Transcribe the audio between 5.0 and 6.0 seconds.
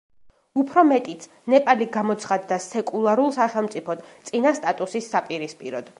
საპირისპიროდ.